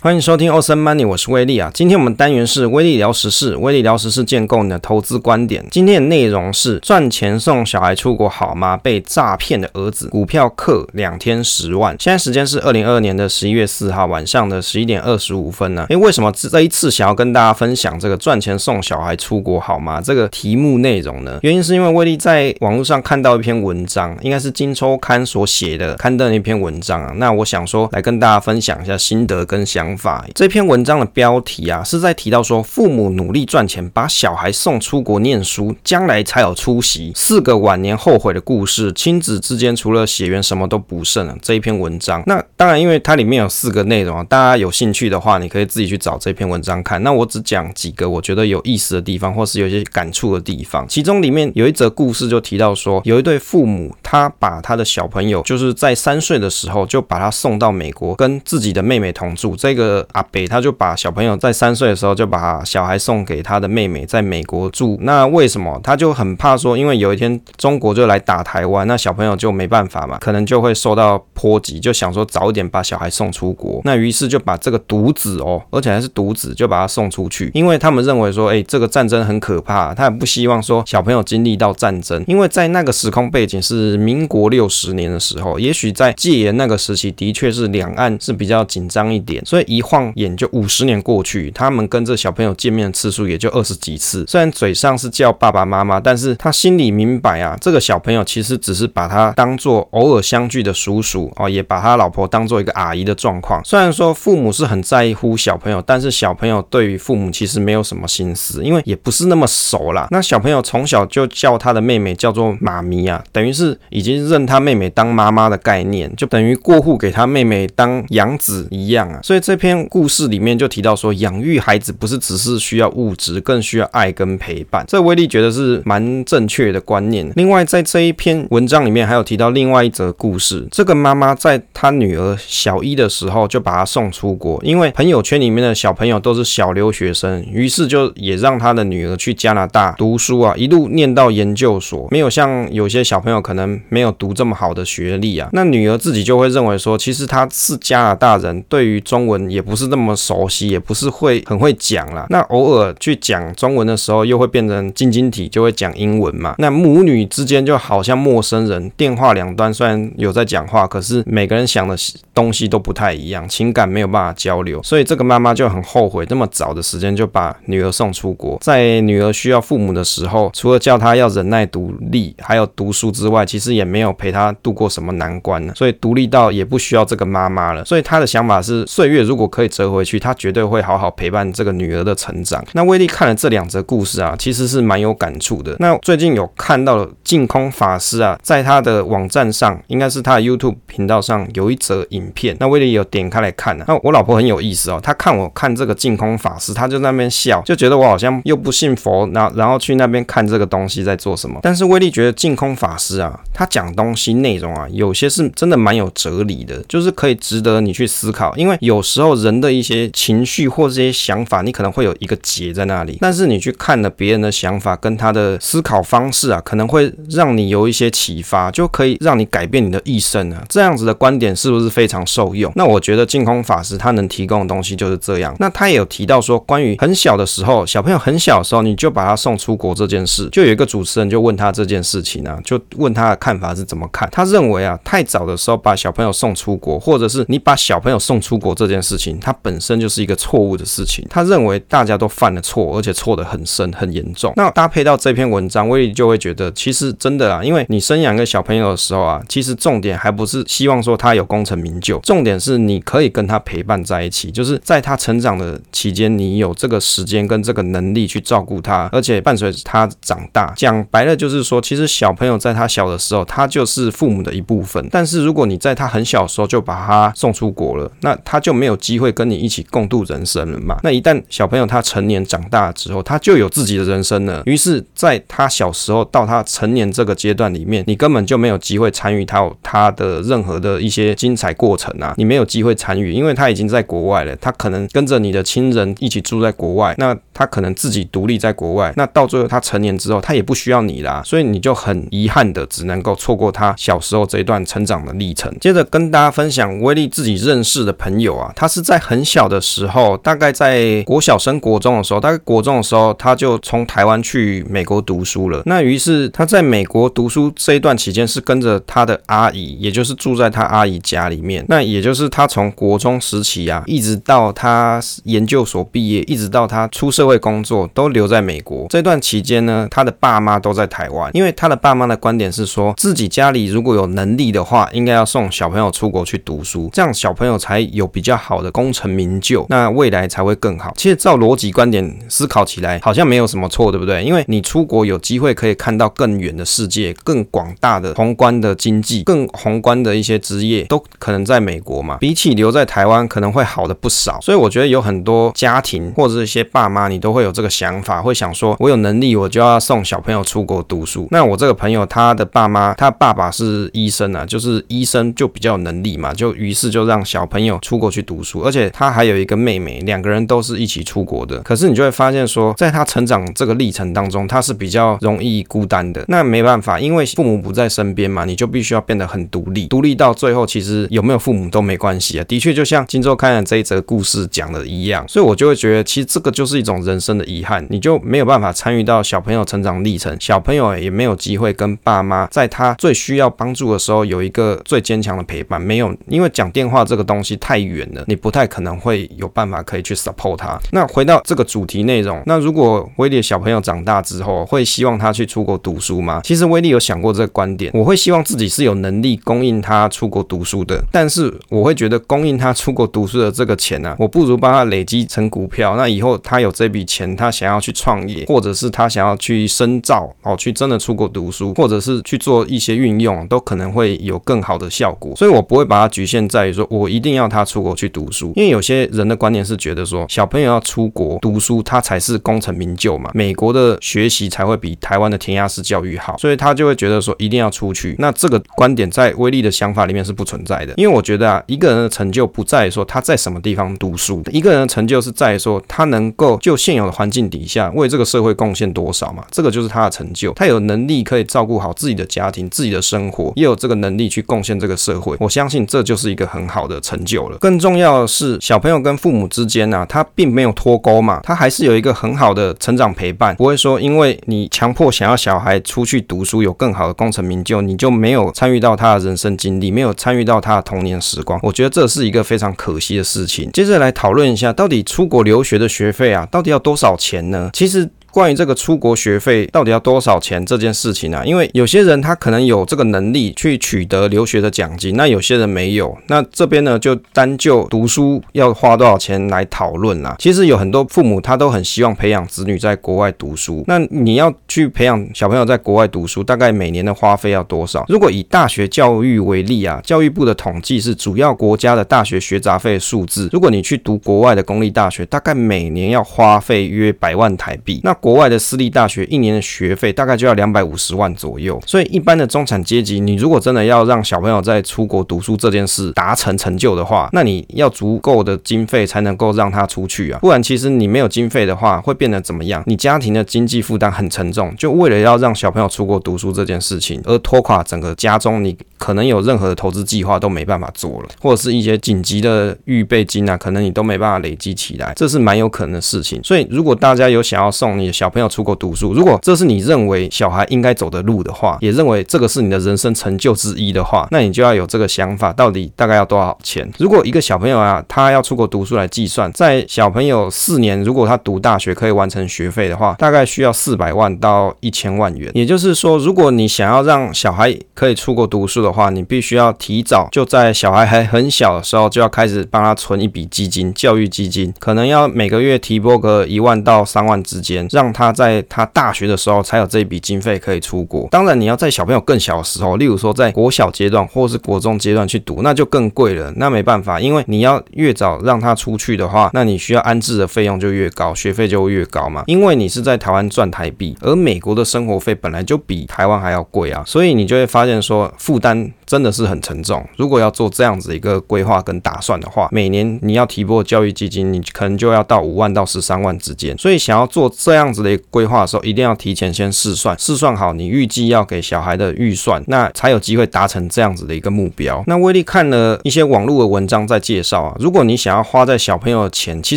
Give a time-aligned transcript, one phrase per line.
[0.00, 1.72] 欢迎收听 Awesome Money，我是威利啊。
[1.74, 5.66] 今天我们单元是威利聊时事，威利聊时事建构你的投资观点。
[5.72, 8.76] 今天的内容是赚钱送小孩出国好吗？
[8.76, 11.96] 被诈骗的儿子股票课两天十万。
[11.98, 15.84] 现在时间是二零二二年的十一月四号晚上的十一点二十五分呢。
[15.88, 20.00] 诶，为什么这一次想要跟大家分享这个赚钱送小孩出国好吗？
[20.00, 21.40] 这个题目内容呢？
[21.42, 27.12] 原因是因为威利在网络上看到一篇文章，应该是金周刊所写的刊登的一篇文章啊。
[27.16, 29.87] 那我想说来跟大家分享一下心得跟想。
[29.88, 30.24] 想法。
[30.34, 37.12] 这篇文章的标题啊，是在提到说，父母努力赚钱，把小孩送出国念书，将来才有出息。
[37.14, 41.34] 四个晚年后悔的故事，亲子之间除了血缘什么都不剩了。
[41.40, 47.02] 这一篇文章，那当然，因为它里面有四个内容啊，大家有兴趣的话，你可以自己去找这篇文章看。
[47.02, 50.86] 那我只讲几个我觉得有意思的地方，或是有些感触的地方。
[50.88, 59.56] 其中里面有一则故事就提到说，有一对父母，他把他的小朋友，就是在三岁的时候就把他送到美国，跟自己的妹妹同住。
[59.56, 59.77] 这。
[59.78, 64.98] 个阿北他就把小朋友在三岁的时候就把小孩送给他的妹妹，在美国住。
[65.02, 65.80] 那为什么？
[65.84, 73.80] 他就很怕说，因为有一天中国就来打台湾，那小朋友就没办法嘛，可能就会受到波及，就想说早一点把小孩送出国。
[73.84, 90.12] 那于是就把这个独子哦，而且还是独子，就把他送出去，因为他们认为说，哎，这个战争很可怕，他也不希望说小朋友经历到战争，因为在那个时空背景是民国六十年的时候，也许在戒严那个时期，的确是两岸是比较紧张一点，所以一晃。
[90.16, 94.24] 眼就五十年过去，他们跟这小朋友见面的次数也就二十几次。
[94.26, 103.62] 虽然嘴上是叫爸爸妈妈，但是他心里明白啊，这个小朋友其实只是把他当做偶尔相聚的叔叔哦，也把他老婆当做一个阿姨的状况。
[103.64, 110.08] 虽然说父母是很在乎小朋友，但是小朋友对于父母其实没有什么心思，因为也不是那么熟啦。
[110.10, 119.20] 那小朋友从小就叫他的妹妹叫做妈咪啊，等于是已经认他妹妹当妈妈的概念，就等于过户给他妹妹当养子一样啊。
[119.22, 124.84] 所以这篇故事里面就提到说，养育孩子不是只是需要物质，更需要爱跟陪伴。
[124.88, 127.30] 这威力觉得是蛮正确的观念。
[127.36, 130.66] 另外，在这一篇文章里面还有提到另外一则故事。
[130.70, 142.06] 这个妈妈在她女儿小一的时候就把她送出国，因为朋友圈里面的小朋友都是小留学生，于是就也让她的女儿去加拿大读书啊，一路念到研究所。
[142.10, 149.88] 没有像有些小朋友可能没有读这么好的学历啊，那女儿自己就会认为说，其实她是加拿大人，对于中文也不是。
[149.88, 156.54] 那么熟悉也不是会很会讲啦，那偶尔去讲中文的时候，又会变成晶晶体，就会讲英文嘛。
[156.58, 161.96] 那母女之间就好像陌生人，电话两端虽然有在讲话，可是每个人想的
[162.34, 164.82] 东西都不太一样，情感没有办法交流。
[164.82, 175.72] 所以这个妈妈就很后悔，这么早的时间就把女儿送出国，在女儿需要父母的时候，除了叫她要忍耐独立，还有读书之外，其实也没有陪她度过什么难关呢。
[175.74, 177.82] 所以独立到也不需要这个妈妈了。
[177.86, 179.68] 所以她的想法是，岁月如果可以。
[179.68, 182.64] 折回去，他绝对会好好陪伴这个女儿的成长。
[182.72, 185.76] 那威利看了这两则故事啊，其实是蛮有感触的。
[185.78, 192.56] 那最近有看到净空法师啊，在他的网站上，应该是他的 YouTube 频道上有一则影片。
[192.58, 193.84] 那威利有点开来看啊。
[193.86, 201.60] 那我老婆很有意思哦，她看我看这个净空法师，她就在那边笑，就觉得我好像又不信佛，然后然后去那边看这个东西在做什么。
[201.62, 208.56] 但是威利觉得净空法师啊，他讲东西内容啊，有些是真的蛮有哲理的，就是可以值得你去思考。
[208.56, 209.68] 因为有时候人的。
[209.68, 220.64] 的一些情绪或这些想法，你可能会有一个结在那里，但是你去看了别人的想法跟他的思考方式啊，可能会让你有一些启发，就可以让你改变你的一生啊。
[220.70, 222.72] 这样子的观点是不是非常受用？
[222.76, 225.54] 那我觉得净空法师他能提供的东西就是这样。
[225.58, 234.26] 那他也有提到说，关于很小的时候，小朋友很小的时候，你就把他送出国这件事，就有一个主持人就问他这件事情啊，就问他的看法是怎么看？
[234.32, 241.26] 他认为啊，太早的时候把小朋友送出国，或者是你把小朋友送出国这件事情，他本身就是一个错误的事情。
[241.28, 244.52] 他认为大家都犯了错，而且错得很深很严重。
[244.56, 260.72] 那搭配到这篇文章，威利就会觉得，其实真的啊，因为你生养一个小朋友的时候啊，其实重点还不是希望说他有功成名就，重点是你可以跟他陪伴在一起，就是在他成长的期间，你有这个时间跟这个能力去照顾他，而且伴随着他长大。
[260.76, 265.06] 讲白了就是说，其实小朋友在他小的时候，他就是父母的一部分。
[265.10, 270.98] 但是如果你在他很小的时候就把他送出国了，那他就没有机会跟你一起共度人生了嘛？
[271.02, 274.62] 那一旦小朋友他成年长大之后，他就有自己的人生了。
[274.66, 282.34] 于是，在他小时候到他成年这个阶段里面，你根本就没有机会参与他他的任何的一些精彩过程啊！
[282.36, 284.54] 你没有机会参与，因为他已经在国外了。
[284.56, 289.12] 他可能跟着你的亲人一起住在国外，那他可能自己独立在国外。
[289.16, 295.72] 那到最后他成年之后，他也不需要你啦，所以你就很遗憾的只能够错过他小时候这一段成长的历程。
[295.80, 298.87] 接着跟大家分享威利自己认识的朋友啊，他。
[298.88, 305.82] 是在很小的时候，大概在国小升国中的时候，大概国中的时候，他就从台湾去美国读书了。
[305.84, 311.84] 那于是他在美国读书这一段期间，是跟着他的阿姨，也就是住在他阿姨家里面。
[311.88, 319.06] 那也就是他从国中时期啊，一直到他研究所毕业，一直到他出社会工作，都留在美国。
[319.10, 331.12] 这段期间呢，他的爸妈都在台湾，因为他的爸妈的观点是说，自己家里如果有能力的话，应该要送小朋友出国去读书，这样小朋友才有比较好好的功成名就，那未来才会更好。
[331.16, 334.40] 其实照逻辑观点思考起来，好像没有什么错，对不对？
[334.44, 342.36] 因为你出国有机会可以看到更远的世界，更广大的宏观的经济，更宏观的一些职业，都可能在美国嘛。
[342.36, 344.60] 比起留在台湾，可能会好的不少。
[344.60, 351.48] 所以我觉得有很多家庭或者是一些爸妈，你都会有这个想法，会想说，我有能力，我就要送小朋友出国读书。
[351.50, 361.78] 那我这个朋友，他的爸妈，他爸爸是医生啊，就是医生就比较有能力嘛，就于是就让小朋友出国去读书，而且他还有一个妹妹，两个人都是一起出国的。
[361.80, 366.44] 可是你就会发现说，在他成长这个历程当中，他是比较容易孤单的。
[366.48, 372.64] 那没办法，因为父母不在身边嘛，你就必须要变得很独立，独立到最后，其实有没有父母都没关系啊。
[372.64, 390.98] 的确，就像金周刊的这一则故事讲的一样，所以我就会觉得，其实这个就是一种人生的遗憾，你就没有办法参与到小朋友成长历程，小朋友也没有机会跟爸妈在他最需要帮助的时候有一个最坚强的陪伴，没有，因为讲电话这个东西太远了，你不太可能会有办法可以去 support 他。
[391.12, 396.60] 那回到这个主题内容，那如果威利的小朋友长大之后，会希望他去出国读书吗？
[396.64, 415.54] 其实威利有想过这个观点，我会希望自己是有能力供应他出国读书的，但是我会觉得供应他出国读书的这个钱呢、啊，我不如帮他累积成股票，那以后他有这笔钱，他想要去创业，或者是他想要去深造，哦，去真的出国读书，或者是去做一些运用，都可能会有更好的效果。
[415.56, 428.34] 所以我不会把它局限在于说我一定要他出国去读书，因为有些人的观念是觉得说小朋友要出国读书，他才是功成名就嘛，美国的学习才会比台湾的填鸭式教育好，所以他就会觉得说一定要出去。
[428.38, 440.72] 那这个观点在威利的想法里面是不存在的，因为我觉得啊，一个人的成就不在于说他在什么地方读书，一个人的成就是在于说他能够就现有的环境底下为这个社会贡献多少嘛，这个就是他的成就。
[440.74, 445.56] 他有能力可以照顾好自己的家庭、自己的生活，也有这个能力去贡献这个社会。
[445.60, 447.78] 我相信这就是一个很好的成就了。
[447.78, 461.78] 更重要的是，小朋友跟父母之间呢、他并没有脱钩嘛，他还是有一个很好的成长陪伴，不会说因为你强迫想要小孩出去读书有更好的功成名就，你就没有参与到他的人生经历，没有参与到他的童年时光。
[461.82, 463.90] 我觉得这是一个非常可惜的事情。
[463.92, 467.90] 接着来讨论一下，到底出国留学的学费啊，到底要多少钱呢？
[467.92, 468.28] 其实。
[468.52, 476.36] 关于这个出国学费到底要多少钱这件事情啊，因为有些人他可能有这个能力去取得留学的奖金，那有些人没有。
[476.48, 480.56] 那这边呢，就单就读书要花多少钱来讨论啦。
[480.58, 484.04] 其实有很多父母他都很希望培养子女在国外读书。
[484.06, 488.24] 那你要去培养小朋友在国外读书，大概每年的花费要多少？
[488.28, 493.68] 如果以大学教育为例啊，教育部的统计是主要国家的大学学杂费数字。
[493.72, 498.20] 如果你去读国外的公立大学，大概每年要花费约百万台币。
[498.24, 513.02] 那国外的私立大学一年的学费大概就要两百五十万左右，所以一般的中产阶级，你如果真的要让小朋友在出国读书这件事达成成就的话，那你要足够的经费才能够让他出去啊，不然其实你没有经费的话，会变得怎么样？
[513.06, 526.60] 你家庭的经济负担很沉重，就为了要让小朋友出国读书这件事情而拖垮整个家中，你可能有任何的投资计划都没办法做了，或者是一些紧急的预备金啊，可能你都没办法累积起来，这是蛮有可能的事情。
[526.62, 537.10] 所以如果大家有想要送你小朋友，出国读书，如果这是你认为小孩应该走的路的话，也认为这个是你的人生成就之一的话，那你就要有这个想法，到底大概要多少钱？
[537.18, 545.70] 如果一个小朋友啊，他要出国读书来计算，在小朋友四年，如果他读大学可以完成学费的话，大概需要四百万到一千万元。
[545.74, 558.48] 也就是说，如果你想要让小孩可以出国读书的话，你必须要提早就在小孩还很小的时候就要开始帮他存一笔基金，教育基金，可能要每个月提拨个一万到三万之间，让他。
[558.58, 561.46] 在他大学的时候才有这笔经费可以出国。
[561.48, 566.72] 当然，你要在小朋友更小的时候，例如说在国小阶段或是国中阶段去读，那就更贵了。
[566.74, 572.64] 那没办法，因为你要越早让他出去的话，那你需要安置的费用就越高，学费就会越高嘛。
[572.66, 580.26] 因为你是在台湾赚台币，而美国的生活费本来就比台湾还要贵啊，所以你就会发现说负担真的是很沉重。
[580.36, 586.96] 如果要做这样子一个规划跟打算的话，每年你要提拨教育基金，你可能就要到五万到十三万之间。
[586.96, 595.22] 所以想要做这样子的规划的时候，一定要提前先试算，试算好你预计要给小孩的预算，那才有机会达成这样子的一个目标。
[595.26, 599.96] 那威利看了一些网络的文章在介绍啊，如果你想要花在小朋友的钱，其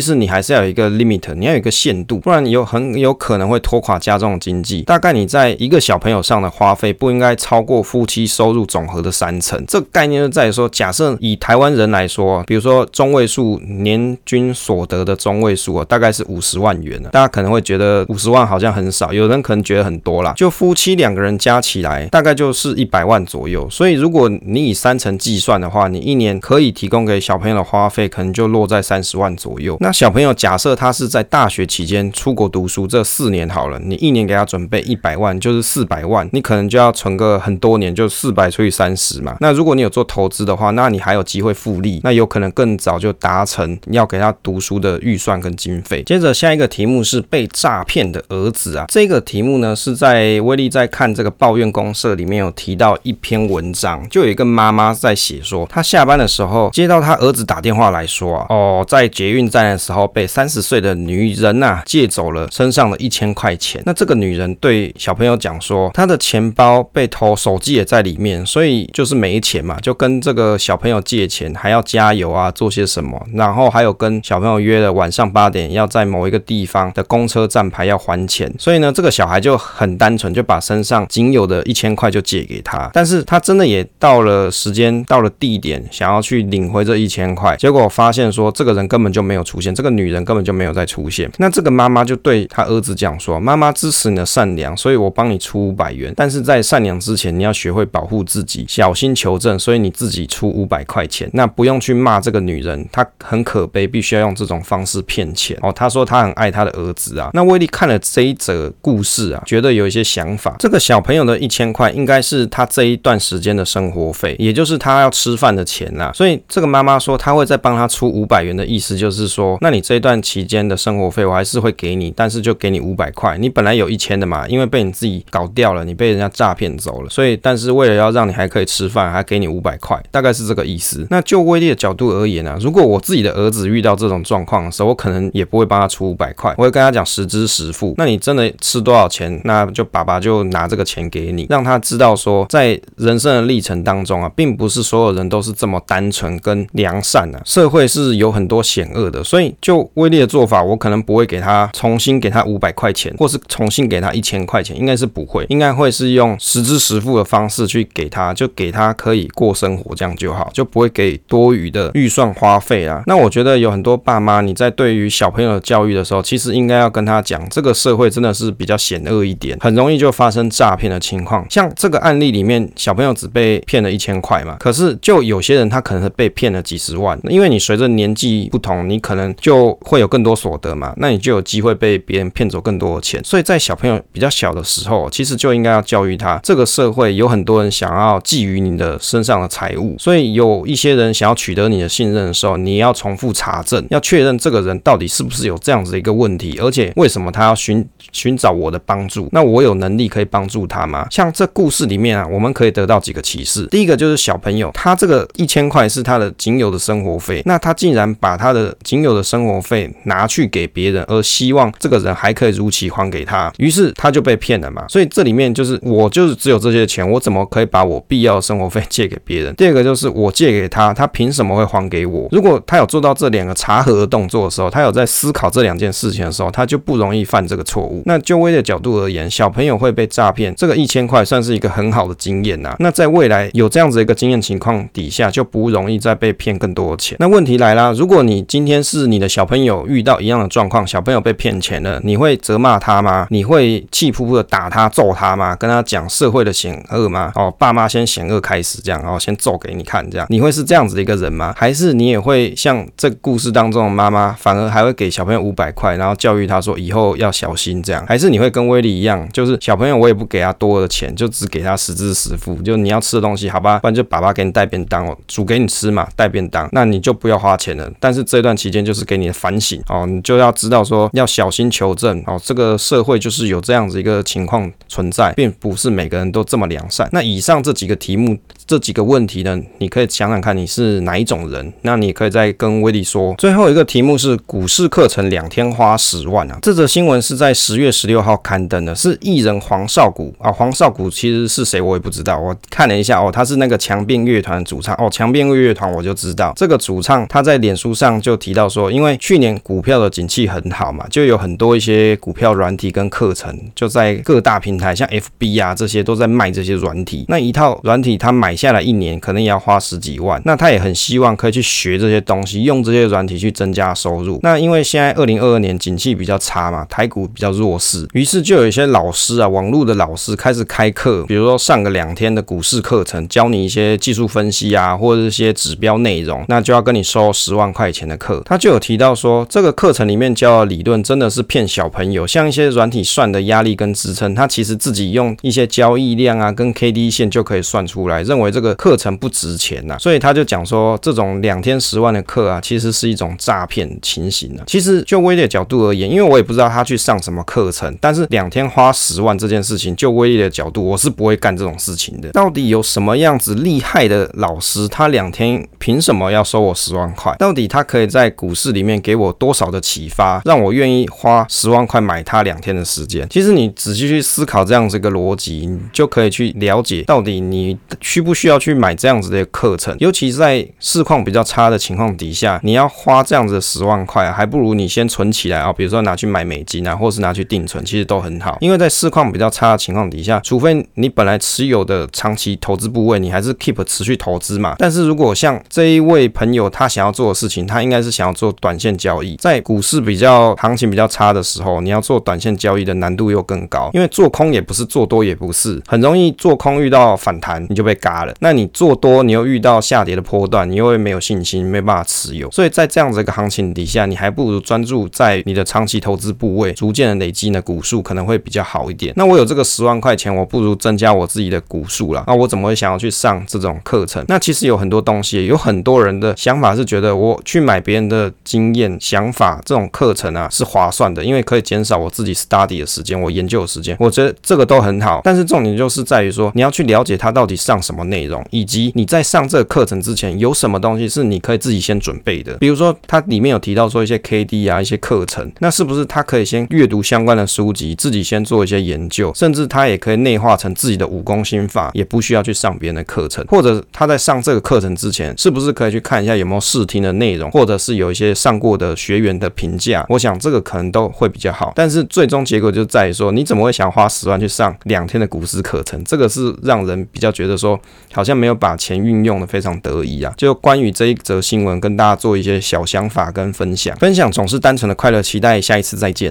[0.00, 4.82] 实你还是要有一个 limit，你要有一个限度，不然你有很有可能会拖垮家中的经济。
[4.82, 9.64] 大概你在一个小朋友上的花费不应该超过夫妻收入总和的三成。
[9.68, 17.10] 这个概念就在于说，假设以台湾人来说，比如说中位数年均所得的中位数啊，大概是五十万元呢。
[17.12, 20.32] 大家可能会觉得五十万好像很少，有人可能觉得很多啦。
[20.36, 23.70] 就夫妻两个人加起来，大概就是一百万左右。
[23.70, 29.76] 所以如果你以三成计算的话，你一年可以提供给小朋友的花费，可能就落在三十万左右。
[29.78, 39.36] 那小朋友假设他是在大学期间出国读书这四年好了，你一年给他准备一百万，就是四百万，你可能就要存个很多年，就四百除以三十嘛。
[39.40, 46.02] 那如果你有做投资的话，那你还有机会复利，那有可能更早就达成要给他读书的预算跟经费。
[46.04, 63.82] 接着下一个题目是被诈骗的儿子啊，这个题目呢是在威利在看这个抱怨公社里面有提到一篇文章，就有一个妈妈在写说，她下班的时候接到她儿子打电话来说啊，哦，在捷运站的时候被三十岁的女人呐、借走了身上的一千块钱。
[63.84, 78.54] 那这个女人对小朋友讲说，她的钱包被偷，手机也在里面，所以就就是没钱嘛，就跟这个小朋友借钱，还要加油啊，做些什么，然后还有跟小朋友约了晚上八点要在某一个地方的公车站牌要还钱。
[78.56, 82.88] 所以呢，这个小孩就很单纯，就把身上仅有的一千块就借给他。
[82.92, 91.28] 但是他真的也到了时间，到了地点，想要去领回这一千块，结果发现说这个人根本就没有出现，这个女人根本就没有再出现。
[91.38, 96.14] 那这个妈妈就对他儿子讲说：“妈妈支持你的善良，所以我帮你出五百元。
[96.16, 99.58] 但是在善良之前，你要学会保护自己，小小心求证。
[99.58, 105.56] 所以你自己出五百块钱，那不用去骂这个女人，她很可悲，必须要用这种方式骗钱。
[105.62, 107.30] 哦，她说她很爱她的儿子啊。
[107.32, 110.56] 那威利看了这一则故事啊，觉得有一些想法。
[110.58, 116.12] 这个小朋友的一千块，应该是他这一段时间的生活费，也就是他要吃饭的钱啊。
[116.12, 123.38] 所以这个妈妈说，她会再帮他出五百元的意思，就是说，那你这一段期间的生活费，我还是会给你，但是就给你五百块。
[123.38, 131.06] 你本来有一千的嘛，因为被你自己搞掉了，你被人家诈骗走了，所以，但是为了要让你还可以吃吃饭，还给你五百块，大概是这个意思。
[131.08, 137.94] 那就威利的角度而言啊，如果我自己的儿子遇到这种状况的时候，我可能也不会帮他出五百块，我会跟他讲实支实付。
[137.96, 149.22] 那你真的吃多少钱，那就爸爸就拿这个钱给你，让他知道说，在人生的历程当中啊，并不是所有人都是这么单纯跟良善的，社会是有很多险恶的。
[149.22, 163.02] 所以就威利的做法，我可能不会给他重新给他五百块钱，或是重新给他一千块钱，应该是不会，应该会是用实支实付的方式去给他，就给给他可以过生活这样就好，就不会给多余的预算花费啊。
[163.08, 171.44] 那我觉得有很多爸妈，你在对于小朋友的教育的时候，其实应该要跟他讲，这个社会真的是比较险恶一点，很容易就发生诈骗的情况。
[171.50, 183.20] 像这个案例里面，小朋友只被骗了一千块嘛，可是就有些人他可能是被骗了几十万，因为你随着年纪不同，你可能就会有更多所得嘛，那你就有机会被别人骗走更多的钱。
[183.24, 199.28] 所以在小朋友比较小的时候，其实就应该要教育他，这个社会有很多人想要觊觎于你的身上的财物，所以有一些人想要取得你的信任的时候，你要重复查证，要确认这个人到底是不是有这样子的一个问题，而且为什么他要寻寻找我的帮助？
[199.32, 201.06] 那我有能力可以帮助他吗？
[201.10, 203.66] 像这故事里面啊，我们可以得到几个启示。
[203.70, 214.84] 第一个就是小朋友，他这个一千块是他的仅有的生活费，那他竟然把他的仅有的生活费拿去给别人，而希望这个人还可以如期还给他，于是他就被骗了嘛。
[214.88, 219.54] 所以这里面就是我就是只有这些钱，我怎么可以把我必要生活费 借给别人？
[219.54, 222.28] 第二个就是我借给他，他凭什么会还给我？
[222.32, 228.02] 如果他有做到这两个查核的动作的时候，他有在思考这两件事情的时候，他就不容易犯这个错误。
[228.04, 232.74] 那就威的角度而言，小朋友会被诈骗，这个一千块算是一个很好的经验呐。
[232.80, 237.16] 那在未来有这样子一个经验情况底下，就不容易再被骗更多的钱。
[237.20, 243.26] 那问题来啦，如果你今天是你的小朋友遇到一样的状况，小朋友被骗钱了，你会责骂他吗？
[243.30, 245.54] 你会气扑扑的打他、揍他吗？
[245.56, 247.32] 跟他讲社会的险恶吗？
[247.34, 251.54] 哦，爸妈先险开始这样，然后先揍给你看这样，你会是这样子的一个人吗？
[251.56, 258.04] 还是你也会像这故事当中的妈妈，反而还会给小朋友五百块，然后教育他说以后要小心这样？
[258.06, 267.90] 还是你会跟威利一样，就是小朋友我也不给他多的钱，就只给他实支实付，就你要吃的东西，好吧，不然就爸爸给你带便当哦，煮给你吃嘛，带便当，那你就不要花钱了。
[268.00, 277.08] 但是这段期间就是给你的反省哦，你就要知道说要小心求证哦，这个社会就是有这样子一个情况存在，并不是每个人都这么良善。
[277.12, 278.21] 那以上这几个题目。
[278.22, 278.61] mult.
[278.72, 283.34] 这几个问题呢，你可以想想看你是哪一种人，那你可以再跟威利说。
[283.36, 290.34] 最后一个题目是股市课程两天花十万啊，这则新闻是在十月十六号刊登的，是艺人黄少谷。
[290.38, 294.94] 啊，黄少谷其实是谁我也不知道，我看了一下哦，他是那个强辩乐团主唱。
[294.94, 314.38] 哦，强辩乐团我就知道这个主唱他在脸书上就提到说，因为去年股票的景气很好嘛，就有很多一些股票软体跟课程就在各大平台，像 FB 啊这些都在卖这些软体，那一套软体他买下来一年可能也要花十几万，那他也很希望可以去学这些东西，用这些软体去增加收入。
[314.42, 328.40] 那因为现在二零二二年景气比较差嘛，台股比较弱势，于是就有一些老师啊，网络的老师开始开课，比如说上个两天的股市课程，教你一些技术分析啊，或者一些指标内容，那就要跟你收十万块钱的课。
[328.44, 344.64] 他就有提到说，这个课程里面教的理论真的是骗小朋友，像一些软体算的压力跟支撑，他其实自己用一些交易量啊跟 KD 线就可以算出来，认为为这个课程不值钱呐，所以他就讲说，这种两天十万的课啊，其实是一种诈骗情形啊。
[344.66, 352.30] 其实就威力的角度而言，因为我也不知道他去上什么课程，但是两天花十万这件事情，就威力的角度，我是不会干这种事情的。
[352.32, 357.34] 到底有什么样子厉害的老师，他两天凭什么要收我十万块？
[357.38, 363.26] 到底他可以在股市里面给我多少的启发，让我愿意花十万块买他两天的时间？
[363.30, 378.56] 其实你仔细去思考这样子一个逻辑，你就可以去了解到底你需不不需要去买这样子的课程，尤其是在市况比较差的情况底下，你要花这样子的十万块，还不如你先存起来啊，比如说拿去买美金啊，或是拿去定存，其实都很好。
[378.62, 384.76] 因为在市况比较差的情况底下，除非你本来持有的长期投资部位，你还是 keep 持续投资嘛。
[384.78, 398.34] 但是如果像这一位朋友他想要做的事情，他应该是想要做短线交易，在股市比较行情比较差的时候，你要做短线交易的难度又更高，因为做空也不是，做多也不是，很容易做空遇到反弹你就被嘎了。
[398.40, 402.50] 那你做多，你又遇到下跌的波段，你又会没有信心，没办法持有。
[402.50, 409.12] 所以在这样子一个行情底下，你还不如专注在你的长期投资部位，逐渐的累积你的股数可能会比较好一点。
[409.16, 412.24] 那我有这个十万块钱，我不如增加我自己的股数啦。
[412.26, 414.24] 那我怎么会想要去上这种课程？
[414.28, 423.96] 那其实有很多东西，有很多人的想法是觉得我去买别人的经验、想法这种课程啊是划算的，因为可以减少我自己 study 的时间，我研究的时间。
[423.98, 432.52] 我觉得这个都很好，但是重点就是在于说，你要去了解他到底上什么内容，以及你在上这个课程之前有什么东西是你可以自己先准备的。
[432.58, 443.42] 比如说，它里面有提到说一些 KD 啊，一些课程，那是不是他可以先阅读相关的书籍，自己先做一些研究，甚至他也可以内化成自己的武功心法，也不需要去上别人的课程。
[443.48, 450.04] 或者他在上这个课程之前，是不是可以去看一下有没有试听的内容，或者是有一些上过的学员的评价？
[450.10, 451.72] 我想这个可能都会比较好。
[451.74, 456.02] 但是最终结果就在于说，你怎么会想花十万去上两天的股市课程？
[456.04, 457.80] 这个是让人比较觉得说，
[458.12, 460.32] 好像没有把钱运用的非常得意啊。
[460.36, 463.96] 就关于这一则新闻，跟大家做一些小想法跟分享。
[463.96, 466.30] 分享总是单纯的快乐，期待下一次再见。